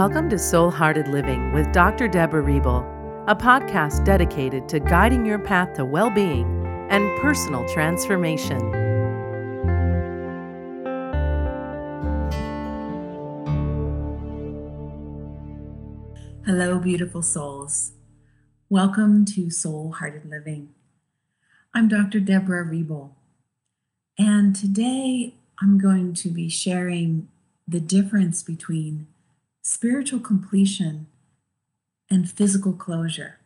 Welcome 0.00 0.30
to 0.30 0.38
Soul 0.38 0.70
Hearted 0.70 1.08
Living 1.08 1.52
with 1.52 1.70
Dr. 1.72 2.08
Deborah 2.08 2.42
Riebel, 2.42 2.86
a 3.28 3.36
podcast 3.36 4.02
dedicated 4.02 4.66
to 4.70 4.80
guiding 4.80 5.26
your 5.26 5.38
path 5.38 5.74
to 5.74 5.84
well 5.84 6.08
being 6.08 6.46
and 6.88 7.20
personal 7.20 7.68
transformation. 7.68 8.58
Hello, 16.46 16.78
beautiful 16.78 17.20
souls. 17.20 17.92
Welcome 18.70 19.26
to 19.26 19.50
Soul 19.50 19.92
Hearted 19.98 20.24
Living. 20.24 20.70
I'm 21.74 21.88
Dr. 21.88 22.20
Deborah 22.20 22.64
Riebel, 22.64 23.10
and 24.18 24.56
today 24.56 25.34
I'm 25.60 25.76
going 25.76 26.14
to 26.14 26.30
be 26.30 26.48
sharing 26.48 27.28
the 27.68 27.80
difference 27.80 28.42
between 28.42 29.06
spiritual 29.62 30.20
completion 30.20 31.06
and 32.10 32.30
physical 32.30 32.72
closure, 32.72 33.38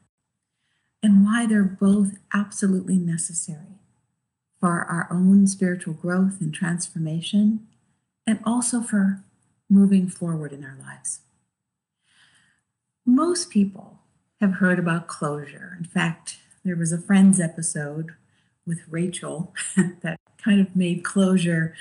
and 1.02 1.24
why 1.24 1.46
they're 1.46 1.64
both 1.64 2.12
absolutely 2.32 2.96
necessary 2.96 3.80
for 4.58 4.84
our 4.84 5.06
own 5.10 5.46
spiritual 5.46 5.92
growth 5.92 6.40
and 6.40 6.54
transformation, 6.54 7.66
and 8.26 8.40
also 8.46 8.80
for 8.80 9.22
moving 9.68 10.08
forward 10.08 10.52
in 10.52 10.64
our 10.64 10.78
lives. 10.80 11.20
Most 13.04 13.50
people 13.50 14.00
have 14.40 14.54
heard 14.54 14.78
about 14.78 15.06
closure. 15.06 15.76
In 15.78 15.84
fact, 15.84 16.38
there 16.64 16.76
was 16.76 16.92
a 16.92 16.98
Friends 16.98 17.40
episode 17.40 18.14
with 18.66 18.80
Rachel 18.88 19.52
that 20.00 20.18
kind 20.42 20.60
of 20.60 20.74
made 20.74 21.04
closure 21.04 21.74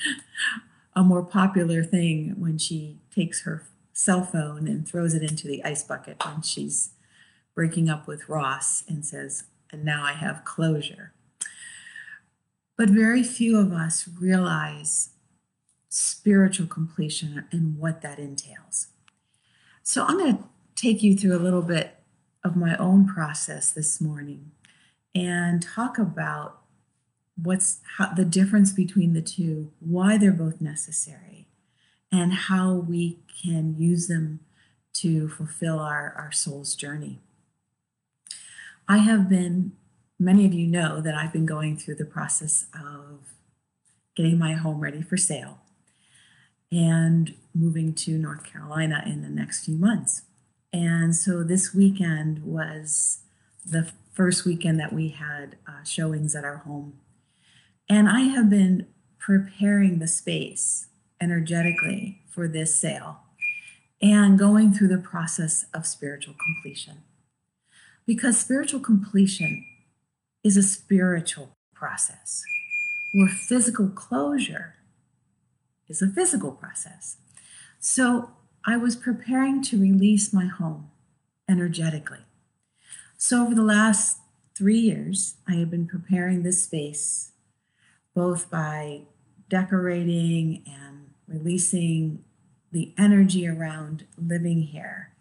a 0.95 1.03
more 1.03 1.23
popular 1.23 1.83
thing 1.83 2.35
when 2.37 2.57
she 2.57 2.99
takes 3.13 3.43
her 3.43 3.63
cell 3.93 4.23
phone 4.23 4.67
and 4.67 4.87
throws 4.87 5.13
it 5.13 5.21
into 5.21 5.47
the 5.47 5.63
ice 5.63 5.83
bucket 5.83 6.23
when 6.25 6.41
she's 6.41 6.91
breaking 7.55 7.89
up 7.89 8.07
with 8.07 8.27
Ross 8.27 8.83
and 8.87 9.05
says, 9.05 9.45
and 9.71 9.85
now 9.85 10.03
I 10.03 10.13
have 10.13 10.43
closure. 10.43 11.13
But 12.75 12.89
very 12.89 13.23
few 13.23 13.57
of 13.57 13.71
us 13.71 14.09
realize 14.19 15.09
spiritual 15.89 16.65
completion 16.65 17.45
and 17.51 17.77
what 17.77 18.01
that 18.01 18.17
entails. 18.17 18.87
So 19.83 20.05
I'm 20.05 20.17
going 20.17 20.37
to 20.37 20.43
take 20.75 21.03
you 21.03 21.15
through 21.15 21.37
a 21.37 21.39
little 21.39 21.61
bit 21.61 21.99
of 22.43 22.55
my 22.55 22.75
own 22.77 23.07
process 23.07 23.71
this 23.71 24.01
morning 24.01 24.51
and 25.13 25.61
talk 25.61 25.99
about 25.99 26.61
what's 27.41 27.81
how, 27.97 28.13
the 28.13 28.25
difference 28.25 28.71
between 28.71 29.13
the 29.13 29.21
two, 29.21 29.71
why 29.79 30.17
they're 30.17 30.31
both 30.31 30.59
necessary, 30.61 31.47
and 32.13 32.31
how 32.33 32.73
we 32.73 33.17
can 33.43 33.75
use 33.77 34.07
them 34.07 34.39
to 34.93 35.27
fulfill 35.27 35.79
our, 35.79 36.13
our 36.17 36.31
soul's 36.31 36.75
journey. 36.75 37.19
I 38.87 38.99
have 38.99 39.27
been, 39.27 39.73
many 40.19 40.45
of 40.45 40.53
you 40.53 40.67
know 40.67 41.01
that 41.01 41.15
I've 41.15 41.33
been 41.33 41.45
going 41.45 41.75
through 41.75 41.95
the 41.95 42.05
process 42.05 42.67
of 42.73 43.33
getting 44.15 44.37
my 44.37 44.53
home 44.53 44.79
ready 44.79 45.01
for 45.01 45.17
sale 45.17 45.59
and 46.71 47.33
moving 47.53 47.93
to 47.93 48.17
North 48.17 48.45
Carolina 48.45 49.03
in 49.05 49.21
the 49.23 49.29
next 49.29 49.65
few 49.65 49.75
months. 49.75 50.21
And 50.71 51.15
so 51.15 51.43
this 51.43 51.73
weekend 51.73 52.43
was 52.43 53.23
the 53.65 53.91
first 54.13 54.45
weekend 54.45 54.79
that 54.79 54.93
we 54.93 55.09
had 55.09 55.57
uh, 55.67 55.83
showings 55.83 56.35
at 56.35 56.45
our 56.45 56.57
home 56.57 56.93
and 57.89 58.07
I 58.07 58.21
have 58.21 58.49
been 58.49 58.87
preparing 59.19 59.99
the 59.99 60.07
space 60.07 60.87
energetically 61.23 62.21
for 62.29 62.47
this 62.47 62.75
sale 62.75 63.19
and 64.01 64.37
going 64.37 64.73
through 64.73 64.89
the 64.89 64.97
process 64.97 65.65
of 65.73 65.87
spiritual 65.87 66.35
completion. 66.45 67.03
Because 68.05 68.37
spiritual 68.37 68.81
completion 68.81 69.65
is 70.43 70.57
a 70.57 70.63
spiritual 70.63 71.51
process, 71.73 72.43
where 73.13 73.29
physical 73.29 73.87
closure 73.87 74.75
is 75.87 76.01
a 76.01 76.09
physical 76.09 76.51
process. 76.51 77.17
So 77.79 78.31
I 78.65 78.75
was 78.75 78.97
preparing 78.97 79.63
to 79.63 79.79
release 79.79 80.33
my 80.33 80.47
home 80.47 80.91
energetically. 81.49 82.25
So 83.17 83.43
over 83.43 83.55
the 83.55 83.61
last 83.61 84.19
three 84.55 84.79
years, 84.79 85.35
I 85.47 85.53
have 85.55 85.71
been 85.71 85.87
preparing 85.87 86.43
this 86.43 86.63
space 86.63 87.31
both 88.13 88.51
by 88.51 89.01
decorating 89.49 90.63
and 90.67 90.92
releasing 91.27 92.23
the 92.71 92.93
energy 92.97 93.47
around 93.47 94.05
living 94.17 94.63
here 94.63 95.13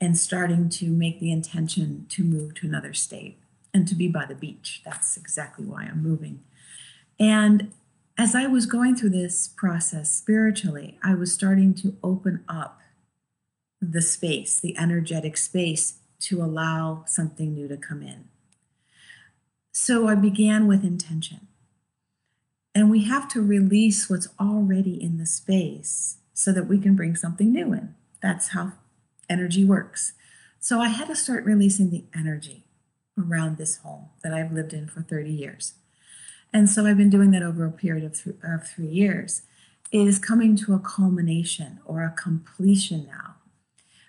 and 0.00 0.18
starting 0.18 0.68
to 0.68 0.90
make 0.90 1.20
the 1.20 1.30
intention 1.30 2.06
to 2.08 2.24
move 2.24 2.54
to 2.54 2.66
another 2.66 2.92
state 2.92 3.38
and 3.72 3.86
to 3.86 3.94
be 3.94 4.08
by 4.08 4.26
the 4.26 4.34
beach. 4.34 4.82
That's 4.84 5.16
exactly 5.16 5.64
why 5.64 5.84
I'm 5.84 6.02
moving. 6.02 6.42
And 7.18 7.72
as 8.18 8.34
I 8.34 8.46
was 8.46 8.66
going 8.66 8.96
through 8.96 9.10
this 9.10 9.48
process 9.48 10.12
spiritually, 10.12 10.98
I 11.02 11.14
was 11.14 11.32
starting 11.32 11.72
to 11.74 11.96
open 12.02 12.44
up 12.48 12.80
the 13.80 14.02
space, 14.02 14.60
the 14.60 14.76
energetic 14.76 15.36
space, 15.36 15.98
to 16.20 16.42
allow 16.42 17.04
something 17.06 17.54
new 17.54 17.68
to 17.68 17.76
come 17.76 18.02
in. 18.02 18.28
So 19.72 20.08
I 20.08 20.14
began 20.14 20.66
with 20.66 20.84
intention. 20.84 21.48
And 22.74 22.90
we 22.90 23.04
have 23.04 23.28
to 23.28 23.42
release 23.42 24.08
what's 24.08 24.28
already 24.40 25.02
in 25.02 25.18
the 25.18 25.26
space 25.26 26.18
so 26.32 26.52
that 26.52 26.68
we 26.68 26.78
can 26.78 26.96
bring 26.96 27.16
something 27.16 27.52
new 27.52 27.72
in. 27.72 27.94
That's 28.22 28.48
how 28.48 28.72
energy 29.28 29.64
works. 29.64 30.14
So 30.58 30.80
I 30.80 30.88
had 30.88 31.08
to 31.08 31.16
start 31.16 31.44
releasing 31.44 31.90
the 31.90 32.04
energy 32.14 32.64
around 33.18 33.56
this 33.56 33.78
home 33.78 34.06
that 34.22 34.32
I've 34.32 34.52
lived 34.52 34.72
in 34.72 34.86
for 34.86 35.02
30 35.02 35.30
years. 35.30 35.74
And 36.52 36.68
so 36.68 36.86
I've 36.86 36.96
been 36.96 37.10
doing 37.10 37.30
that 37.32 37.42
over 37.42 37.66
a 37.66 37.72
period 37.72 38.04
of, 38.04 38.22
th- 38.22 38.36
of 38.42 38.66
three 38.66 38.86
years. 38.86 39.42
It 39.90 40.06
is 40.06 40.18
coming 40.18 40.56
to 40.56 40.74
a 40.74 40.78
culmination 40.78 41.80
or 41.84 42.02
a 42.02 42.10
completion 42.10 43.06
now 43.06 43.36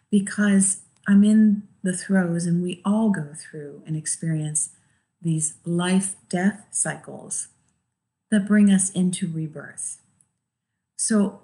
because 0.10 0.82
I'm 1.08 1.24
in 1.24 1.64
the 1.82 1.96
throes, 1.96 2.46
and 2.46 2.64
we 2.64 2.82
all 2.86 3.10
go 3.10 3.34
through 3.34 3.84
and 3.86 3.98
experience 3.98 4.70
these 5.22 5.56
life 5.66 6.16
death 6.30 6.66
cycles 6.72 7.50
that 8.34 8.48
bring 8.48 8.72
us 8.72 8.90
into 8.90 9.28
rebirth. 9.28 10.00
So, 10.96 11.42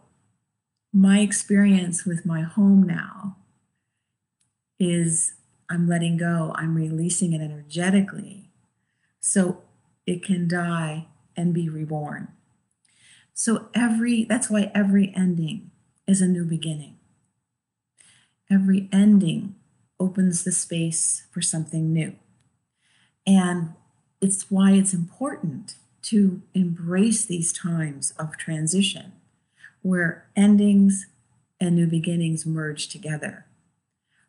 my 0.91 1.19
experience 1.19 2.03
with 2.03 2.25
my 2.25 2.41
home 2.41 2.81
now 2.81 3.37
is 4.79 5.35
I'm 5.69 5.87
letting 5.87 6.17
go, 6.17 6.51
I'm 6.55 6.73
releasing 6.73 7.31
it 7.33 7.41
energetically 7.41 8.49
so 9.19 9.61
it 10.07 10.23
can 10.23 10.47
die 10.47 11.05
and 11.37 11.53
be 11.53 11.69
reborn. 11.69 12.29
So, 13.35 13.69
every 13.75 14.23
that's 14.23 14.49
why 14.49 14.71
every 14.73 15.13
ending 15.15 15.69
is 16.07 16.21
a 16.23 16.27
new 16.27 16.43
beginning. 16.43 16.97
Every 18.49 18.89
ending 18.91 19.53
opens 19.99 20.43
the 20.43 20.51
space 20.51 21.27
for 21.29 21.41
something 21.41 21.93
new. 21.93 22.15
And 23.27 23.73
it's 24.21 24.49
why 24.49 24.71
it's 24.71 24.95
important 24.95 25.75
to 26.09 26.41
embrace 26.55 27.25
these 27.25 27.53
times 27.53 28.13
of 28.17 28.35
transition 28.35 29.11
where 29.83 30.25
endings 30.35 31.05
and 31.59 31.75
new 31.75 31.85
beginnings 31.85 32.47
merge 32.47 32.87
together. 32.87 33.45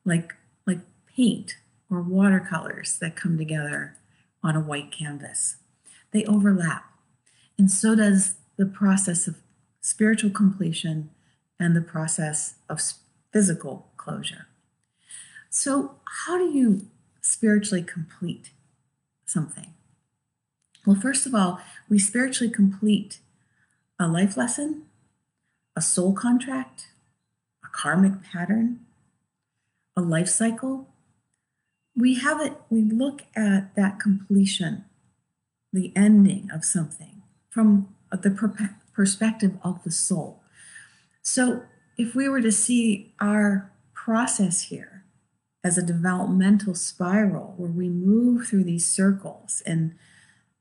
Like 0.04 0.34
like 0.66 0.80
paint 1.06 1.56
or 1.91 2.02
watercolors 2.02 2.98
that 2.98 3.16
come 3.16 3.38
together 3.38 3.96
on 4.42 4.56
a 4.56 4.60
white 4.60 4.92
canvas. 4.92 5.56
They 6.10 6.24
overlap. 6.24 6.84
And 7.58 7.70
so 7.70 7.94
does 7.94 8.34
the 8.56 8.66
process 8.66 9.26
of 9.26 9.36
spiritual 9.80 10.30
completion 10.30 11.10
and 11.59 11.74
the 11.74 11.80
process 11.80 12.56
of 12.68 12.80
physical 13.33 13.88
closure. 13.97 14.48
So 15.48 15.97
how 16.26 16.36
do 16.36 16.44
you 16.44 16.86
spiritually 17.22 17.83
complete 17.83 18.50
something 19.24 19.72
well, 20.86 20.97
first 21.00 21.27
of 21.27 21.34
all, 21.34 21.60
we 21.88 21.98
spiritually 21.98 22.53
complete 22.53 23.18
a 23.98 24.09
life 24.09 24.36
lesson, 24.36 24.84
a 25.77 25.82
soul 25.82 26.12
contract, 26.12 26.88
a 27.65 27.68
karmic 27.72 28.22
pattern, 28.22 28.80
a 29.97 30.00
life 30.00 30.28
cycle. 30.28 30.88
We 31.94 32.15
have 32.21 32.41
it, 32.41 32.54
we 32.71 32.82
look 32.82 33.22
at 33.36 33.74
that 33.74 34.00
completion, 34.00 34.84
the 35.72 35.92
ending 35.94 36.48
of 36.53 36.65
something 36.65 37.22
from 37.50 37.94
the 38.10 38.30
per- 38.30 38.76
perspective 38.94 39.59
of 39.62 39.83
the 39.84 39.91
soul. 39.91 40.42
So 41.22 41.65
if 41.98 42.15
we 42.15 42.28
were 42.28 42.41
to 42.41 42.53
see 42.53 43.12
our 43.21 43.71
process 43.92 44.62
here 44.62 45.04
as 45.62 45.76
a 45.76 45.83
developmental 45.83 46.74
spiral 46.74 47.54
where 47.59 47.71
we 47.71 47.88
move 47.88 48.47
through 48.47 48.65
these 48.65 48.86
circles 48.86 49.62
and 49.66 49.94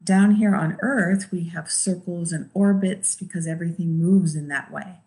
down 0.04 0.36
here 0.36 0.56
on 0.56 0.78
Earth, 0.81 1.31
we 1.31 1.46
have 1.50 1.69
circles 1.69 2.31
and 2.31 2.50
orbits 2.54 3.16
because 3.16 3.48
everything 3.48 4.00
moves 4.00 4.36
in 4.36 4.48
that 4.48 4.72
way. 4.72 4.98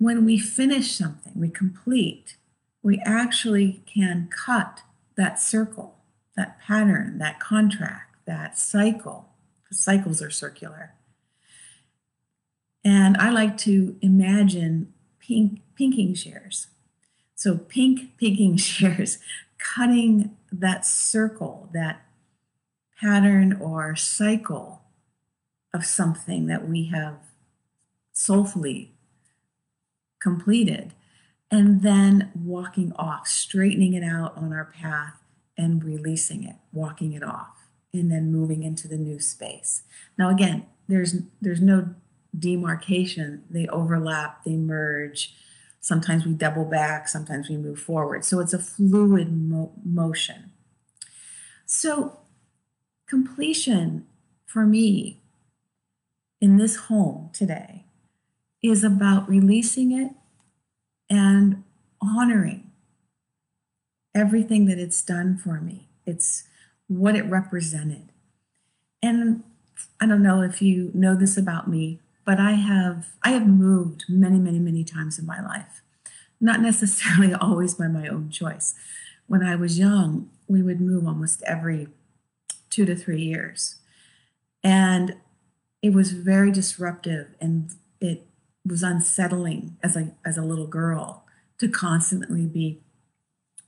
when 0.00 0.24
we 0.24 0.38
finish 0.38 0.92
something, 0.92 1.32
we 1.34 1.48
complete, 1.48 2.36
we 2.84 3.02
actually 3.04 3.82
can 3.84 4.28
cut 4.30 4.82
that 5.16 5.40
circle, 5.40 5.96
that 6.36 6.60
pattern, 6.60 7.18
that 7.18 7.40
contract, 7.40 8.14
that 8.24 8.56
cycle, 8.56 9.28
because 9.60 9.80
cycles 9.80 10.22
are 10.22 10.30
circular. 10.30 10.94
And 12.84 13.16
I 13.16 13.30
like 13.30 13.58
to 13.58 13.96
imagine 14.00 14.92
pink 15.18 15.60
pinking 15.74 16.14
shears. 16.14 16.68
So 17.34 17.58
pink 17.58 18.16
pinking 18.18 18.56
shears, 18.56 19.18
cutting 19.58 20.36
that 20.52 20.86
circle, 20.86 21.68
that 21.72 22.07
pattern 23.00 23.52
or 23.60 23.94
cycle 23.96 24.82
of 25.72 25.84
something 25.84 26.46
that 26.46 26.68
we 26.68 26.86
have 26.86 27.18
soulfully 28.12 28.94
completed, 30.20 30.92
and 31.50 31.82
then 31.82 32.32
walking 32.34 32.92
off, 32.96 33.28
straightening 33.28 33.94
it 33.94 34.02
out 34.02 34.36
on 34.36 34.52
our 34.52 34.64
path 34.64 35.14
and 35.56 35.84
releasing 35.84 36.44
it, 36.44 36.56
walking 36.72 37.12
it 37.12 37.22
off, 37.22 37.68
and 37.92 38.10
then 38.10 38.32
moving 38.32 38.62
into 38.62 38.88
the 38.88 38.96
new 38.96 39.20
space. 39.20 39.82
Now, 40.18 40.30
again, 40.30 40.66
there's 40.88 41.16
there's 41.40 41.60
no 41.60 41.94
demarcation. 42.36 43.44
They 43.48 43.66
overlap, 43.68 44.44
they 44.44 44.56
merge. 44.56 45.34
Sometimes 45.80 46.26
we 46.26 46.32
double 46.32 46.64
back, 46.64 47.08
sometimes 47.08 47.48
we 47.48 47.56
move 47.56 47.78
forward. 47.78 48.24
So 48.24 48.40
it's 48.40 48.52
a 48.52 48.58
fluid 48.58 49.32
mo- 49.32 49.72
motion. 49.84 50.50
So, 51.64 52.20
completion 53.08 54.06
for 54.46 54.64
me 54.64 55.20
in 56.40 56.56
this 56.56 56.76
home 56.76 57.30
today 57.32 57.84
is 58.62 58.84
about 58.84 59.28
releasing 59.28 59.92
it 59.92 60.12
and 61.10 61.64
honoring 62.00 62.70
everything 64.14 64.66
that 64.66 64.78
it's 64.78 65.02
done 65.02 65.36
for 65.36 65.60
me. 65.60 65.88
It's 66.06 66.44
what 66.86 67.16
it 67.16 67.22
represented. 67.22 68.12
And 69.02 69.42
I 70.00 70.06
don't 70.06 70.22
know 70.22 70.42
if 70.42 70.60
you 70.60 70.90
know 70.94 71.14
this 71.14 71.36
about 71.36 71.68
me, 71.68 72.00
but 72.24 72.38
I 72.38 72.52
have 72.52 73.08
I 73.22 73.30
have 73.30 73.46
moved 73.46 74.04
many, 74.08 74.38
many, 74.38 74.58
many 74.58 74.84
times 74.84 75.18
in 75.18 75.26
my 75.26 75.40
life. 75.40 75.82
Not 76.40 76.60
necessarily 76.60 77.32
always 77.40 77.74
by 77.74 77.88
my 77.88 78.08
own 78.08 78.30
choice. 78.30 78.74
When 79.26 79.42
I 79.42 79.56
was 79.56 79.78
young, 79.78 80.30
we 80.46 80.62
would 80.62 80.80
move 80.80 81.06
almost 81.06 81.42
every 81.42 81.88
two 82.70 82.84
to 82.84 82.94
three 82.94 83.22
years. 83.22 83.76
And 84.62 85.16
it 85.82 85.92
was 85.92 86.12
very 86.12 86.50
disruptive 86.50 87.28
and 87.40 87.70
it 88.00 88.26
was 88.66 88.82
unsettling 88.82 89.76
as 89.82 89.96
a 89.96 90.12
as 90.24 90.36
a 90.36 90.42
little 90.42 90.66
girl 90.66 91.24
to 91.58 91.68
constantly 91.68 92.46
be 92.46 92.80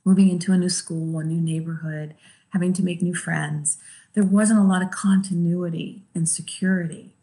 moving 0.04 0.28
into 0.28 0.52
a 0.52 0.58
new 0.58 0.68
school, 0.68 1.18
a 1.18 1.24
new 1.24 1.40
neighborhood, 1.40 2.14
having 2.50 2.72
to 2.72 2.82
make 2.82 3.02
new 3.02 3.14
friends. 3.14 3.78
There 4.14 4.24
wasn't 4.24 4.60
a 4.60 4.64
lot 4.64 4.82
of 4.82 4.90
continuity 4.90 6.02
and 6.14 6.28
security. 6.28 7.14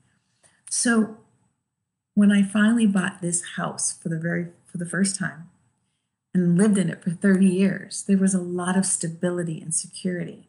So 0.70 1.18
when 2.14 2.32
I 2.32 2.44
finally 2.44 2.88
bought 2.88 3.22
this 3.22 3.44
house 3.56 3.94
for 3.94 4.10
the 4.10 4.18
very 4.18 4.48
for 4.66 4.78
the 4.78 4.86
first 4.86 5.16
time 5.16 5.50
and 6.34 6.58
lived 6.58 6.78
in 6.78 6.90
it 6.90 7.04
for 7.04 7.12
30 7.12 7.46
years, 7.46 8.04
there 8.08 8.18
was 8.18 8.34
a 8.34 8.42
lot 8.42 8.78
of 8.78 8.86
stability 8.86 9.62
and 9.62 9.74
security. 9.74 10.47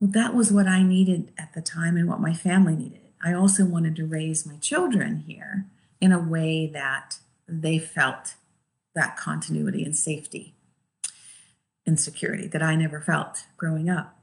Well, 0.00 0.10
that 0.12 0.34
was 0.34 0.50
what 0.50 0.66
I 0.66 0.82
needed 0.82 1.32
at 1.38 1.52
the 1.52 1.60
time 1.60 1.96
and 1.96 2.08
what 2.08 2.20
my 2.20 2.32
family 2.32 2.74
needed. 2.74 3.00
I 3.22 3.34
also 3.34 3.66
wanted 3.66 3.96
to 3.96 4.06
raise 4.06 4.46
my 4.46 4.56
children 4.56 5.24
here 5.26 5.66
in 6.00 6.10
a 6.10 6.18
way 6.18 6.66
that 6.72 7.18
they 7.46 7.78
felt 7.78 8.34
that 8.94 9.16
continuity 9.16 9.84
and 9.84 9.94
safety 9.94 10.54
and 11.86 12.00
security 12.00 12.46
that 12.48 12.62
I 12.62 12.76
never 12.76 13.00
felt 13.00 13.44
growing 13.58 13.90
up. 13.90 14.16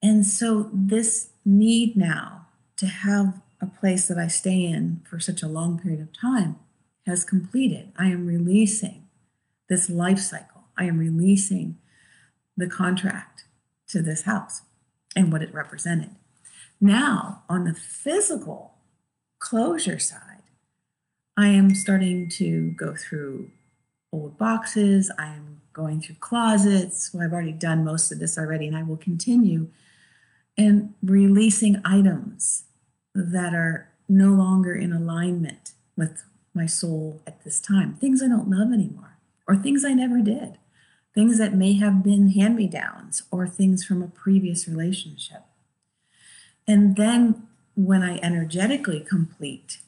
And 0.00 0.24
so, 0.24 0.70
this 0.72 1.30
need 1.44 1.96
now 1.96 2.46
to 2.76 2.86
have 2.86 3.40
a 3.60 3.66
place 3.66 4.08
that 4.08 4.18
I 4.18 4.26
stay 4.26 4.64
in 4.64 5.02
for 5.08 5.20
such 5.20 5.42
a 5.42 5.48
long 5.48 5.78
period 5.78 6.00
of 6.00 6.12
time 6.12 6.56
has 7.06 7.24
completed. 7.24 7.92
I 7.96 8.06
am 8.06 8.26
releasing 8.26 9.08
this 9.68 9.88
life 9.88 10.18
cycle, 10.18 10.64
I 10.76 10.84
am 10.84 10.98
releasing 10.98 11.78
the 12.56 12.68
contract 12.68 13.44
to 13.92 14.02
this 14.02 14.22
house 14.22 14.62
and 15.14 15.32
what 15.32 15.42
it 15.42 15.54
represented. 15.54 16.10
Now, 16.80 17.44
on 17.48 17.64
the 17.64 17.74
physical 17.74 18.74
closure 19.38 19.98
side, 19.98 20.42
I 21.36 21.48
am 21.48 21.74
starting 21.74 22.28
to 22.30 22.72
go 22.72 22.94
through 22.94 23.50
old 24.12 24.36
boxes. 24.36 25.10
I 25.18 25.26
am 25.26 25.60
going 25.72 26.00
through 26.00 26.16
closets. 26.16 27.10
Well, 27.12 27.24
I've 27.24 27.32
already 27.32 27.52
done 27.52 27.84
most 27.84 28.12
of 28.12 28.18
this 28.18 28.36
already, 28.36 28.66
and 28.66 28.76
I 28.76 28.82
will 28.82 28.96
continue. 28.96 29.68
And 30.58 30.94
releasing 31.02 31.80
items 31.84 32.64
that 33.14 33.54
are 33.54 33.88
no 34.08 34.30
longer 34.30 34.74
in 34.74 34.92
alignment 34.92 35.72
with 35.96 36.24
my 36.54 36.66
soul 36.66 37.22
at 37.26 37.44
this 37.44 37.60
time. 37.60 37.94
Things 37.94 38.22
I 38.22 38.28
don't 38.28 38.50
love 38.50 38.72
anymore, 38.72 39.16
or 39.48 39.56
things 39.56 39.84
I 39.84 39.94
never 39.94 40.20
did, 40.20 40.58
things 41.14 41.38
that 41.38 41.54
may 41.54 41.74
have 41.74 42.02
been 42.02 42.30
hand 42.30 42.56
me 42.56 42.66
downs, 42.66 43.22
or 43.30 43.46
things 43.46 43.84
from 43.84 44.02
a 44.02 44.08
previous 44.08 44.66
relationship. 44.66 45.42
And 46.66 46.96
then 46.96 47.46
when 47.74 48.02
I 48.02 48.18
energetically 48.18 49.00
complete, 49.00 49.78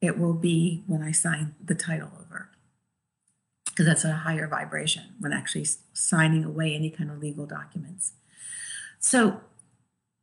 it 0.00 0.18
will 0.18 0.34
be 0.34 0.82
when 0.86 1.02
I 1.02 1.12
sign 1.12 1.54
the 1.62 1.74
title 1.74 2.10
over. 2.20 2.50
Because 3.66 3.86
that's 3.86 4.04
a 4.04 4.12
higher 4.12 4.46
vibration 4.46 5.14
when 5.18 5.32
actually 5.32 5.66
signing 5.92 6.44
away 6.44 6.74
any 6.74 6.90
kind 6.90 7.10
of 7.10 7.18
legal 7.18 7.46
documents. 7.46 8.12
So 8.98 9.40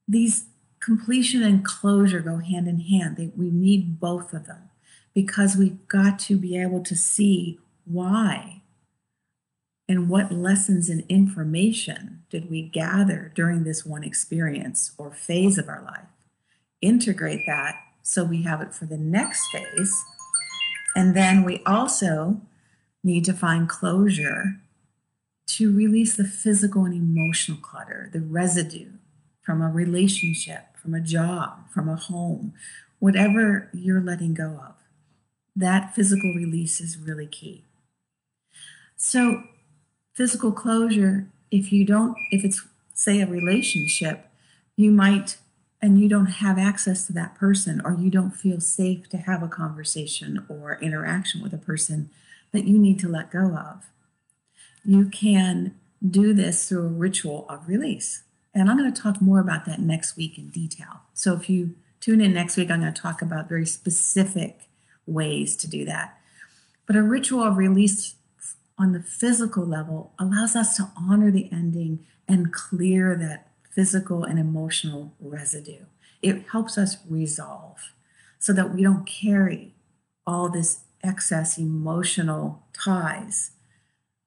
these 0.07 0.45
completion 0.80 1.44
and 1.44 1.65
closure 1.65 2.19
go 2.19 2.38
hand 2.38 2.68
in 2.68 2.80
hand. 2.80 3.18
They, 3.18 3.31
we 3.36 3.50
need 3.50 4.00
both 4.00 4.33
of 4.33 4.48
them 4.48 4.69
because 5.13 5.56
we've 5.56 5.88
got 5.88 6.19
to 6.19 6.38
be 6.38 6.60
able 6.60 6.83
to 6.83 6.95
see 6.95 7.60
why 7.86 8.62
and 9.88 10.10
what 10.10 10.31
lessons 10.31 10.89
and 10.89 11.04
information 11.07 12.24
did 12.30 12.50
we 12.50 12.62
gather 12.62 13.31
during 13.34 13.63
this 13.63 13.86
one 13.86 14.04
experience 14.04 14.92
or 14.98 15.12
phase 15.12 15.57
of 15.57 15.69
our 15.69 15.81
life? 15.84 16.07
Integrate 16.81 17.45
that 17.48 17.75
so 18.04 18.24
we 18.24 18.44
have 18.44 18.62
it 18.62 18.74
for 18.74 18.86
the 18.86 18.98
next 18.98 19.48
phase. 19.50 19.94
And 20.96 21.15
then 21.15 21.44
we 21.44 21.62
also 21.65 22.41
need 23.03 23.25
to 23.25 23.34
find 23.34 23.70
closure 23.70 24.60
to 25.48 25.74
release 25.74 26.15
the 26.15 26.25
physical 26.25 26.86
and 26.86 26.94
emotional 26.94 27.58
clutter, 27.58 28.10
the 28.12 28.22
residue 28.22 28.91
from 29.41 29.62
a 29.62 29.70
relationship, 29.70 30.75
from 30.75 30.94
a 30.94 31.01
job, 31.01 31.70
from 31.74 31.88
a 31.88 31.96
home, 31.96 32.53
whatever 33.00 33.70
you're 33.74 34.01
letting 34.01 34.34
go 34.34 34.60
of. 34.65 34.75
That 35.56 35.96
physical 35.96 36.34
release 36.34 36.82
is 36.82 36.98
really 36.98 37.27
key. 37.27 37.63
So, 38.96 39.44
physical 40.17 40.51
closure, 40.51 41.27
if 41.51 41.71
you 41.71 41.86
don't, 41.86 42.17
if 42.31 42.43
it's, 42.43 42.65
say, 42.91 43.21
a 43.21 43.27
relationship, 43.27 44.27
you 44.75 44.91
might, 44.91 45.38
and 45.79 46.01
you 46.01 46.09
don't 46.09 46.25
have 46.25 46.57
access 46.57 47.05
to 47.05 47.13
that 47.13 47.36
person, 47.36 47.79
or 47.86 47.93
you 47.93 48.09
don't 48.09 48.31
feel 48.31 48.59
safe 48.59 49.07
to 49.09 49.17
have 49.17 49.43
a 49.43 49.47
conversation 49.47 50.43
or 50.50 50.79
interaction 50.81 51.39
with 51.39 51.53
a 51.53 51.57
person 51.59 52.09
that 52.51 52.65
you 52.65 52.79
need 52.79 53.00
to 53.00 53.07
let 53.07 53.29
go 53.29 53.55
of. 53.55 53.86
You 54.83 55.05
can 55.07 55.75
do 56.07 56.33
this 56.33 56.67
through 56.67 56.86
a 56.86 56.89
ritual 56.89 57.45
of 57.47 57.67
release. 57.67 58.24
And 58.55 58.71
I'm 58.71 58.77
going 58.77 58.91
to 58.91 59.01
talk 59.01 59.21
more 59.21 59.39
about 59.39 59.65
that 59.65 59.79
next 59.79 60.17
week 60.17 60.39
in 60.39 60.50
detail. 60.50 61.01
So 61.13 61.33
if 61.33 61.47
you 61.47 61.75
tune 62.00 62.21
in 62.21 62.33
next 62.33 62.57
week, 62.57 62.71
I'm 62.71 62.81
going 62.81 62.91
to 62.91 63.01
talk 63.01 63.21
about 63.21 63.47
very 63.47 63.67
specific 63.67 64.62
ways 65.05 65.55
to 65.57 65.67
do 65.67 65.86
that. 65.86 66.17
But 66.88 66.95
a 66.95 67.03
ritual 67.03 67.43
of 67.43 67.57
release 67.57 68.15
on 68.77 68.93
the 68.93 69.01
physical 69.01 69.65
level 69.65 70.13
allows 70.19 70.55
us 70.55 70.75
to 70.77 70.91
honor 70.96 71.31
the 71.31 71.50
ending 71.51 72.05
and 72.27 72.53
clear 72.53 73.15
that 73.15 73.48
physical 73.72 74.24
and 74.24 74.39
emotional 74.39 75.13
residue. 75.19 75.86
It 76.22 76.46
helps 76.51 76.77
us 76.77 76.98
resolve 77.10 77.93
so 78.39 78.53
that 78.53 78.74
we 78.74 78.84
don't 78.84 79.05
carry 79.05 79.74
all 80.25 80.50
this 80.50 80.81
excess 81.03 81.57
emotional 81.57 82.63
ties 82.74 83.51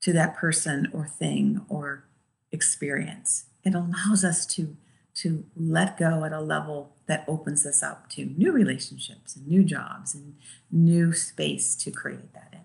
to 0.01 0.13
that 0.13 0.37
person 0.37 0.89
or 0.93 1.07
thing 1.07 1.61
or 1.69 2.05
experience. 2.53 3.45
It 3.65 3.75
allows 3.75 4.25
us 4.25 4.47
to, 4.55 4.77
to 5.17 5.45
let 5.57 5.99
go 5.99 6.25
at 6.25 6.33
a 6.33 6.41
level 6.41 6.95
that 7.07 7.25
opens 7.29 7.67
us 7.67 7.83
up 7.83 8.09
to 8.11 8.25
new 8.25 8.53
relationships 8.53 9.37
and 9.37 9.47
new 9.47 9.63
jobs 9.63 10.15
and 10.15 10.37
new 10.71 11.13
space 11.13 11.75
to 11.77 11.91
create 11.91 12.33
that 12.33 12.49
in. 12.53 12.61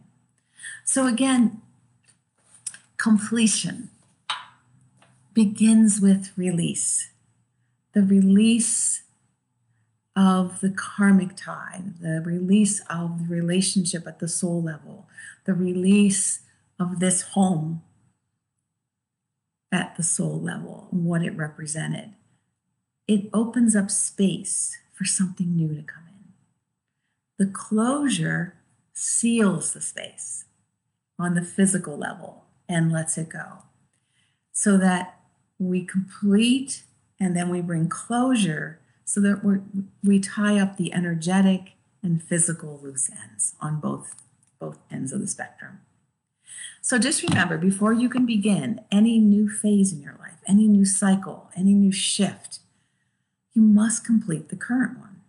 So, 0.84 1.08
again, 1.08 1.62
completion 3.06 3.92
begins 5.36 6.02
with 6.02 6.32
release. 6.36 7.12
The 7.94 8.02
release 8.02 9.04
of 10.16 10.60
the 10.60 10.72
karmic 10.72 11.38
tie, 11.38 11.84
the 12.02 12.24
release 12.26 12.82
of 12.90 13.20
the 13.20 13.36
relationship 13.36 14.08
at 14.08 14.18
the 14.18 14.28
soul 14.28 14.60
level, 14.60 15.08
the 15.46 15.54
release 15.54 16.40
of 16.80 17.00
this 17.00 17.22
home 17.22 17.84
at 19.72 19.96
the 19.98 20.04
soul 20.04 20.42
level, 20.42 20.88
what 20.90 21.22
it 21.22 21.38
represented. 21.38 22.16
It 23.08 23.30
opens 23.32 23.76
up 23.76 23.92
space 23.92 24.80
for 24.94 25.06
something 25.06 25.56
new 25.56 25.76
to 25.76 25.84
come 25.84 26.06
in. 26.08 26.34
The 27.46 27.52
closure 27.52 28.56
seals 28.94 29.74
the 29.74 29.82
space 29.82 30.46
on 31.20 31.36
the 31.36 31.44
physical 31.46 31.96
level 32.00 32.45
and 32.68 32.92
lets 32.92 33.18
it 33.18 33.30
go 33.30 33.64
so 34.52 34.78
that 34.78 35.20
we 35.60 35.84
complete 35.84 36.84
and 37.20 37.36
then 37.36 37.50
we 37.50 37.62
bring 37.62 37.88
closure 37.88 38.80
so 39.04 39.22
that 39.22 39.44
we 39.44 39.58
we 40.04 40.20
tie 40.20 40.60
up 40.60 40.78
the 40.78 40.94
energetic 40.94 41.74
and 42.02 42.24
physical 42.24 42.80
loose 42.82 43.10
ends 43.10 43.56
on 43.62 43.80
both 43.80 44.16
both 44.60 44.80
ends 44.92 45.12
of 45.12 45.22
the 45.22 45.28
spectrum. 45.28 45.80
So 46.82 46.98
just 46.98 47.24
remember 47.24 47.58
before 47.58 47.94
you 47.94 48.10
can 48.10 48.26
begin 48.26 48.82
any 48.92 49.20
new 49.20 49.50
phase 49.50 49.92
in 49.92 50.02
your 50.02 50.18
life, 50.20 50.38
any 50.48 50.68
new 50.68 50.86
cycle, 50.86 51.50
any 51.56 51.74
new 51.74 51.92
shift, 51.92 52.60
you 53.54 53.62
must 53.62 54.06
complete 54.06 54.50
the 54.50 54.56
current 54.56 55.00
one. 55.00 55.22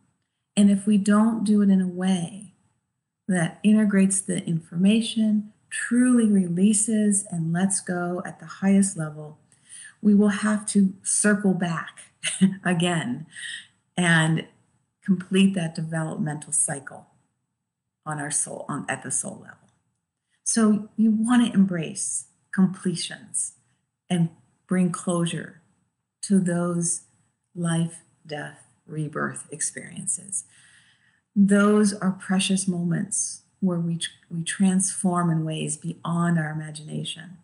And 0.57 0.71
if 0.71 0.87
we 0.87 0.99
don't 0.99 1.45
do 1.45 1.63
it 1.63 1.71
in 1.71 1.81
a 1.81 1.89
way 1.89 2.53
that 3.29 3.59
integrates 3.63 4.21
the 4.21 4.45
information, 4.45 5.53
truly 5.71 6.31
releases 6.31 7.27
and 7.31 7.53
lets 7.53 7.81
go 7.81 8.23
at 8.25 8.41
the 8.41 8.47
highest 8.47 8.97
level, 8.97 9.39
we 10.03 10.15
will 10.15 10.29
have 10.29 10.67
to 10.67 10.95
circle 11.03 11.55
back 11.55 12.13
again 12.65 13.27
and 13.97 14.47
complete 15.05 15.55
that 15.55 15.75
developmental 15.75 16.53
cycle 16.53 17.07
on 18.05 18.21
our 18.21 18.31
soul 18.31 18.65
on 18.69 18.85
at 18.89 19.03
the 19.03 19.11
soul 19.11 19.41
level. 19.43 19.59
So 20.45 20.89
you 20.97 21.11
want 21.11 21.47
to 21.47 21.53
embrace 21.53 22.29
completions 22.55 23.55
and 24.09 24.31
bring 24.67 24.91
closure 24.91 25.63
to 26.23 26.41
those 26.41 27.03
life, 27.55 28.03
death, 28.27 28.65
rebirth 28.87 29.47
experiences. 29.51 30.45
Those 31.35 31.93
are 31.93 32.13
precious 32.13 32.69
moments 32.69 33.43
where 33.61 33.79
we, 33.79 33.99
we 34.31 34.43
transform 34.43 35.31
in 35.31 35.45
ways 35.45 35.77
beyond 35.77 36.39
our 36.39 36.51
imagination. 36.51 37.39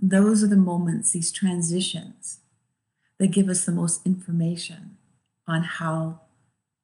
Those 0.00 0.42
are 0.42 0.48
the 0.48 0.56
moments, 0.56 1.12
these 1.12 1.30
transitions, 1.30 2.38
that 3.18 3.28
give 3.28 3.48
us 3.48 3.64
the 3.64 3.72
most 3.72 4.04
information 4.06 4.96
on 5.46 5.62
how 5.62 6.20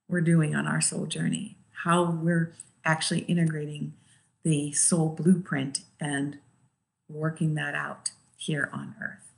we're 0.08 0.20
doing 0.20 0.54
on 0.54 0.66
our 0.66 0.80
soul 0.80 1.06
journey, 1.06 1.56
how 1.84 2.10
we're 2.10 2.54
actually 2.84 3.20
integrating 3.20 3.94
the 4.44 4.72
soul 4.72 5.08
blueprint 5.08 5.80
and 6.00 6.38
working 7.08 7.54
that 7.54 7.74
out 7.74 8.10
here 8.36 8.70
on 8.72 8.94
earth. 9.02 9.32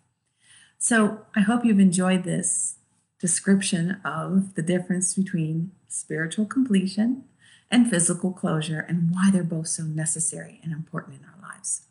So 0.79 1.27
I 1.37 1.41
hope 1.41 1.65
you've 1.65 1.81
enjoyed 1.81 2.25
this 2.25 2.77
description 3.19 4.01
of 4.05 4.55
the 4.55 4.63
difference 4.63 5.15
between 5.15 5.73
spiritual 5.89 6.47
completion 6.47 7.25
and 7.71 7.89
physical 7.89 8.33
closure 8.33 8.81
and 8.81 9.11
why 9.11 9.31
they're 9.31 9.45
both 9.45 9.69
so 9.69 9.85
necessary 9.85 10.61
and 10.63 10.73
important 10.73 11.21
in 11.21 11.25
our 11.25 11.51
lives. 11.51 11.83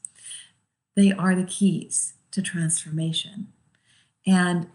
They 0.95 1.11
are 1.11 1.35
the 1.35 1.45
keys 1.45 2.13
to 2.31 2.41
transformation. 2.41 3.47
And 4.27 4.67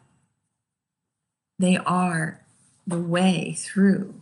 they 1.59 1.77
are 1.77 2.45
the 2.87 2.99
way 2.99 3.55
through 3.57 4.21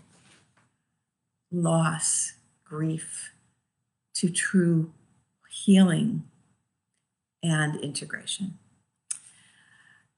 loss, 1.50 2.34
grief, 2.64 3.32
to 4.14 4.30
true 4.30 4.92
healing 5.48 6.24
and 7.42 7.78
integration. 7.80 8.58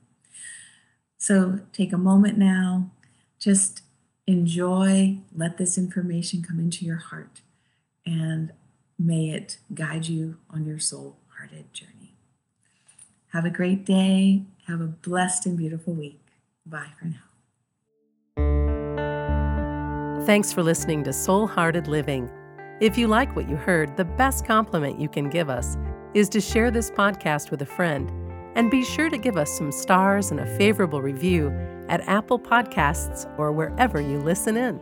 So 1.18 1.62
take 1.74 1.92
a 1.92 1.98
moment 1.98 2.38
now. 2.38 2.92
Just 3.40 3.82
enjoy. 4.28 5.18
Let 5.36 5.58
this 5.58 5.80
information 5.80 6.44
come 6.44 6.60
into 6.60 6.86
your 6.86 6.98
heart. 6.98 7.42
And 8.06 8.52
may 8.98 9.30
it 9.30 9.58
guide 9.74 10.08
you 10.08 10.38
on 10.50 10.66
your 10.66 10.80
soul 10.80 11.18
hearted 11.38 11.72
journey 11.74 12.14
have 13.34 13.46
a 13.46 13.50
great 13.50 13.86
day 13.86 14.44
have 14.68 14.82
a 14.82 14.88
blessed 14.88 15.46
and 15.46 15.58
beautiful 15.58 15.94
week 15.94 16.20
bye 16.66 16.92
for 17.00 17.06
now 17.06 17.20
Thanks 20.26 20.52
for 20.52 20.64
listening 20.64 21.04
to 21.04 21.14
Soul 21.14 21.46
Hearted 21.46 21.88
Living. 21.88 22.32
If 22.82 22.98
you 22.98 23.08
like 23.08 23.36
what 23.36 23.48
you 23.48 23.58
heard, 23.58 23.96
the 23.96 24.06
best 24.06 24.44
compliment 24.44 25.00
you 25.00 25.08
can 25.08 25.30
give 25.30 25.52
us 25.52 25.78
is 26.16 26.30
to 26.30 26.42
share 26.42 26.72
this 26.72 26.90
podcast 26.90 27.52
with 27.52 27.62
a 27.62 27.66
friend. 27.68 28.12
And 28.56 28.72
be 28.72 28.84
sure 28.84 29.12
to 29.12 29.20
give 29.20 29.38
us 29.38 29.56
some 29.56 29.72
stars 29.72 30.32
and 30.32 30.40
a 30.40 30.58
favorable 30.58 31.00
review 31.00 31.52
at 31.90 32.02
Apple 32.08 32.40
Podcasts 32.40 33.32
or 33.38 33.52
wherever 33.52 34.02
you 34.02 34.18
listen 34.18 34.58
in. 34.58 34.82